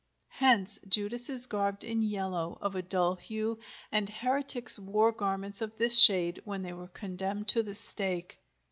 Hence 0.39 0.79
Judas 0.87 1.29
is 1.29 1.45
garbed 1.45 1.83
in 1.83 2.01
yellow 2.01 2.57
of 2.59 2.73
a 2.73 2.81
dull 2.81 3.13
hue, 3.17 3.59
and 3.91 4.09
heretics 4.09 4.79
wore 4.79 5.11
garments 5.11 5.61
of 5.61 5.77
this 5.77 6.01
shade 6.01 6.41
when 6.43 6.63
they 6.63 6.73
were 6.73 6.87
condemned 6.87 7.49
to 7.49 7.61
the 7.61 7.75
stake. 7.75 8.39